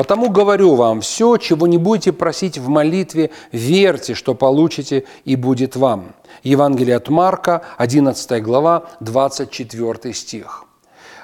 Потому 0.00 0.30
говорю 0.30 0.76
вам, 0.76 1.02
все, 1.02 1.36
чего 1.36 1.66
не 1.66 1.76
будете 1.76 2.10
просить 2.10 2.56
в 2.56 2.68
молитве, 2.68 3.32
верьте, 3.52 4.14
что 4.14 4.34
получите, 4.34 5.04
и 5.26 5.36
будет 5.36 5.76
вам. 5.76 6.14
Евангелие 6.42 6.96
от 6.96 7.10
Марка, 7.10 7.60
11 7.76 8.42
глава, 8.42 8.84
24 9.00 10.14
стих. 10.14 10.64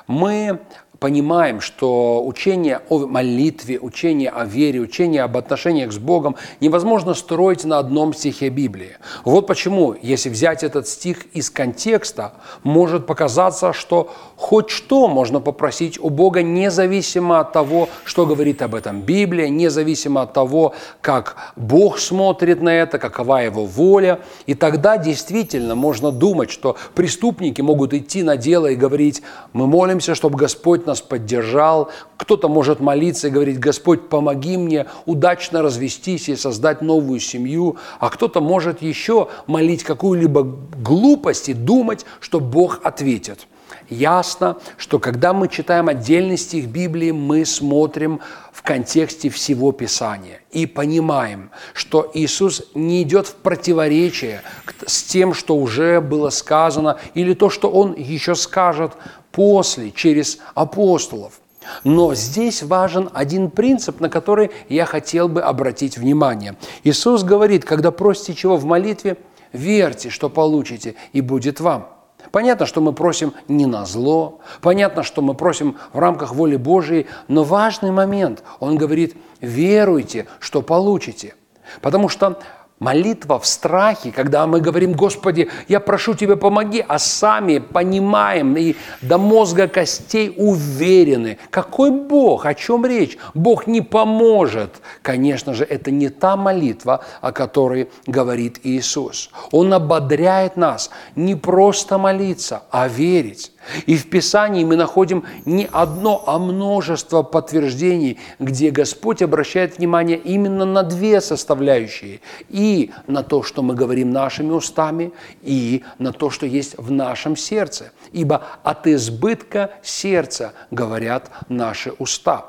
Мы 0.06 0.60
понимаем, 0.98 1.60
что 1.60 2.24
учение 2.24 2.80
о 2.88 3.06
молитве, 3.06 3.78
учение 3.78 4.30
о 4.30 4.44
вере, 4.44 4.80
учение 4.80 5.22
об 5.22 5.36
отношениях 5.36 5.92
с 5.92 5.98
Богом 5.98 6.36
невозможно 6.60 7.14
строить 7.14 7.64
на 7.64 7.78
одном 7.78 8.14
стихе 8.14 8.48
Библии. 8.48 8.96
Вот 9.24 9.46
почему, 9.46 9.94
если 10.00 10.28
взять 10.28 10.62
этот 10.62 10.88
стих 10.88 11.26
из 11.34 11.50
контекста, 11.50 12.34
может 12.62 13.06
показаться, 13.06 13.72
что 13.72 14.10
хоть 14.36 14.70
что 14.70 15.08
можно 15.08 15.40
попросить 15.40 15.98
у 16.00 16.08
Бога, 16.08 16.42
независимо 16.42 17.40
от 17.40 17.52
того, 17.52 17.88
что 18.04 18.26
говорит 18.26 18.62
об 18.62 18.74
этом 18.74 19.02
Библия, 19.02 19.48
независимо 19.48 20.22
от 20.22 20.32
того, 20.32 20.74
как 21.00 21.36
Бог 21.56 21.98
смотрит 21.98 22.62
на 22.62 22.70
это, 22.70 22.98
какова 22.98 23.38
Его 23.38 23.64
воля. 23.66 24.20
И 24.46 24.54
тогда 24.54 24.96
действительно 24.96 25.74
можно 25.74 26.10
думать, 26.10 26.50
что 26.50 26.76
преступники 26.94 27.60
могут 27.60 27.92
идти 27.92 28.22
на 28.22 28.36
дело 28.36 28.66
и 28.66 28.76
говорить, 28.76 29.22
мы 29.52 29.66
молимся, 29.66 30.14
чтобы 30.14 30.38
Господь 30.38 30.85
нас 30.86 31.00
поддержал. 31.00 31.90
Кто-то 32.16 32.48
может 32.48 32.80
молиться 32.80 33.28
и 33.28 33.30
говорить, 33.30 33.58
Господь, 33.58 34.08
помоги 34.08 34.56
мне 34.56 34.86
удачно 35.04 35.62
развестись 35.62 36.28
и 36.28 36.36
создать 36.36 36.82
новую 36.82 37.20
семью. 37.20 37.76
А 37.98 38.10
кто-то 38.10 38.40
может 38.40 38.82
еще 38.82 39.28
молить 39.46 39.84
какую-либо 39.84 40.42
глупость 40.42 41.48
и 41.48 41.54
думать, 41.54 42.06
что 42.20 42.40
Бог 42.40 42.80
ответит. 42.84 43.46
Ясно, 43.88 44.56
что 44.76 44.98
когда 44.98 45.32
мы 45.32 45.48
читаем 45.48 45.88
отдельный 45.88 46.36
стих 46.36 46.66
Библии, 46.66 47.12
мы 47.12 47.44
смотрим 47.44 48.20
в 48.52 48.62
контексте 48.62 49.30
всего 49.30 49.70
Писания 49.70 50.40
и 50.50 50.66
понимаем, 50.66 51.50
что 51.72 52.10
Иисус 52.12 52.64
не 52.74 53.02
идет 53.02 53.28
в 53.28 53.34
противоречие 53.36 54.42
с 54.86 55.04
тем, 55.04 55.34
что 55.34 55.56
уже 55.56 56.00
было 56.00 56.30
сказано, 56.30 56.98
или 57.14 57.32
то, 57.34 57.48
что 57.48 57.70
Он 57.70 57.94
еще 57.94 58.34
скажет 58.34 58.92
после, 59.30 59.92
через 59.92 60.38
апостолов. 60.54 61.40
Но 61.84 62.14
здесь 62.14 62.62
важен 62.62 63.10
один 63.12 63.50
принцип, 63.50 64.00
на 64.00 64.08
который 64.08 64.50
я 64.68 64.84
хотел 64.84 65.28
бы 65.28 65.42
обратить 65.42 65.98
внимание. 65.98 66.56
Иисус 66.82 67.22
говорит, 67.22 67.64
когда 67.64 67.90
просите 67.90 68.34
чего 68.34 68.56
в 68.56 68.64
молитве, 68.64 69.16
верьте, 69.52 70.10
что 70.10 70.28
получите, 70.28 70.96
и 71.12 71.20
будет 71.20 71.60
вам. 71.60 71.95
Понятно, 72.36 72.66
что 72.66 72.82
мы 72.82 72.92
просим 72.92 73.32
не 73.48 73.64
на 73.64 73.86
зло, 73.86 74.40
понятно, 74.60 75.02
что 75.02 75.22
мы 75.22 75.32
просим 75.32 75.78
в 75.94 75.98
рамках 75.98 76.34
воли 76.34 76.56
Божией, 76.56 77.06
но 77.28 77.44
важный 77.44 77.92
момент, 77.92 78.42
он 78.60 78.76
говорит, 78.76 79.16
веруйте, 79.40 80.26
что 80.38 80.60
получите. 80.60 81.34
Потому 81.80 82.10
что 82.10 82.38
Молитва 82.78 83.38
в 83.38 83.46
страхе, 83.46 84.12
когда 84.12 84.46
мы 84.46 84.60
говорим, 84.60 84.92
Господи, 84.92 85.48
я 85.66 85.80
прошу 85.80 86.12
Тебя, 86.12 86.36
помоги, 86.36 86.84
а 86.86 86.98
сами 86.98 87.58
понимаем 87.58 88.54
и 88.54 88.76
до 89.00 89.16
мозга 89.16 89.66
костей 89.66 90.34
уверены, 90.36 91.38
какой 91.48 91.90
Бог, 91.90 92.44
о 92.44 92.54
чем 92.54 92.84
речь? 92.84 93.16
Бог 93.32 93.66
не 93.66 93.80
поможет. 93.80 94.82
Конечно 95.00 95.54
же, 95.54 95.64
это 95.64 95.90
не 95.90 96.10
та 96.10 96.36
молитва, 96.36 97.02
о 97.22 97.32
которой 97.32 97.88
говорит 98.06 98.60
Иисус. 98.62 99.30
Он 99.52 99.72
ободряет 99.72 100.56
нас 100.56 100.90
не 101.14 101.34
просто 101.34 101.96
молиться, 101.96 102.64
а 102.70 102.88
верить. 102.88 103.52
И 103.86 103.96
в 103.96 104.08
Писании 104.08 104.64
мы 104.64 104.76
находим 104.76 105.24
не 105.44 105.68
одно, 105.70 106.22
а 106.26 106.38
множество 106.38 107.22
подтверждений, 107.22 108.18
где 108.38 108.70
Господь 108.70 109.22
обращает 109.22 109.78
внимание 109.78 110.18
именно 110.18 110.64
на 110.64 110.82
две 110.82 111.20
составляющие. 111.20 112.20
И 112.66 112.90
на 113.06 113.22
то, 113.22 113.44
что 113.44 113.62
мы 113.62 113.76
говорим 113.76 114.10
нашими 114.10 114.50
устами, 114.50 115.12
и 115.42 115.84
на 115.98 116.12
то, 116.12 116.30
что 116.30 116.46
есть 116.46 116.76
в 116.76 116.90
нашем 116.90 117.36
сердце. 117.36 117.92
Ибо 118.10 118.42
от 118.64 118.88
избытка 118.88 119.70
сердца 119.82 120.52
говорят 120.72 121.30
наши 121.48 121.92
уста. 121.92 122.46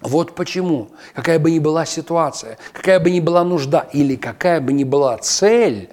Вот 0.00 0.36
почему, 0.36 0.90
какая 1.14 1.40
бы 1.40 1.50
ни 1.50 1.58
была 1.58 1.84
ситуация, 1.84 2.58
какая 2.72 3.00
бы 3.00 3.10
ни 3.10 3.18
была 3.18 3.42
нужда 3.42 3.80
или 3.92 4.14
какая 4.14 4.60
бы 4.60 4.72
ни 4.72 4.84
была 4.84 5.18
цель, 5.18 5.90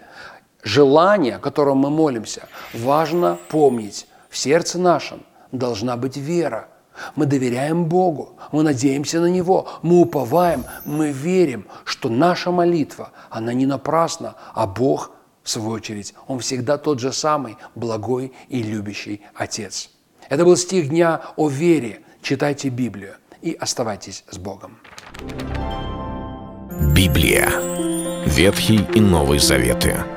желание, 0.63 1.37
о 1.37 1.39
котором 1.39 1.77
мы 1.77 1.89
молимся, 1.89 2.43
важно 2.75 3.39
помнить, 3.49 4.05
в 4.29 4.37
сердце 4.37 4.77
нашем 4.77 5.23
должна 5.51 5.97
быть 5.97 6.15
вера. 6.15 6.67
Мы 7.15 7.25
доверяем 7.25 7.85
Богу, 7.85 8.37
мы 8.51 8.63
надеемся 8.63 9.19
на 9.19 9.27
Него, 9.27 9.67
мы 9.81 10.01
уповаем, 10.01 10.65
мы 10.85 11.11
верим, 11.11 11.67
что 11.85 12.09
наша 12.09 12.51
молитва, 12.51 13.11
она 13.29 13.53
не 13.53 13.65
напрасна, 13.65 14.35
а 14.53 14.67
Бог, 14.67 15.11
в 15.43 15.49
свою 15.49 15.69
очередь, 15.71 16.13
Он 16.27 16.39
всегда 16.39 16.77
тот 16.77 16.99
же 16.99 17.13
самый 17.13 17.57
благой 17.75 18.33
и 18.49 18.61
любящий 18.63 19.21
Отец. 19.35 19.89
Это 20.29 20.43
был 20.43 20.57
стих 20.57 20.89
дня 20.89 21.21
о 21.35 21.49
вере. 21.49 22.01
Читайте 22.21 22.69
Библию 22.69 23.15
и 23.41 23.53
оставайтесь 23.53 24.25
с 24.29 24.37
Богом. 24.37 24.77
Библия. 26.93 27.49
Ветхий 28.25 28.81
и 28.93 28.99
Новый 28.99 29.39
Заветы. 29.39 30.16